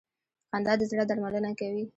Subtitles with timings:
[0.51, 1.83] •خندا د زړه درملنه کوي.